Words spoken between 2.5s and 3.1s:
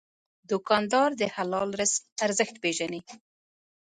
پېژني.